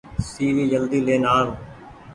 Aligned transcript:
سي 0.29 0.45
وي 0.55 0.63
جلدي 0.71 0.99
لين 1.07 1.23
آئو۔ 1.33 1.47